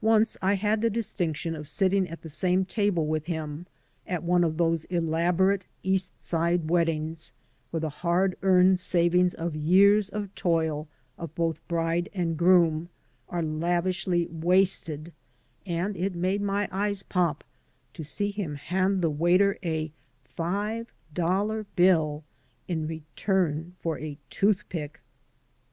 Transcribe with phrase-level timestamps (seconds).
[0.00, 3.66] Once I had the distinction of sitting at the same table with him
[4.06, 7.32] at one of those elaborate East Side wed dings,
[7.72, 10.86] where the hard earned savings of years of toil
[11.18, 12.88] of both bride and groom
[13.28, 15.12] are lavishly wasted,
[15.66, 17.42] and it made my eyes pop
[17.94, 19.90] to see him hand the waiter a
[20.22, 22.22] five dollar bill
[22.68, 25.00] in return for a toothpick!